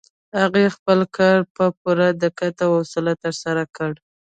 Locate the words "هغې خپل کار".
0.41-1.37